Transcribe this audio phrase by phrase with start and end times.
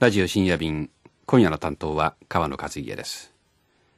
[0.00, 0.90] ラジオ深夜便
[1.26, 3.37] 今夜の担当は川野和家です。